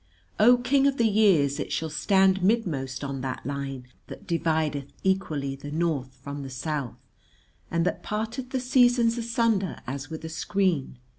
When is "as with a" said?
9.85-10.29